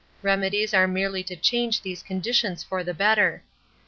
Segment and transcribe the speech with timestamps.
[0.23, 3.43] Remedies are merely to change these conditions for the better.